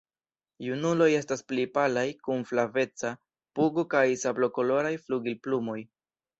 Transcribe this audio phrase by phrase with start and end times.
[0.67, 3.13] Junuloj estas pli palaj, kun flaveca
[3.61, 5.81] pugo kaj sablokoloraj flugilplumoj.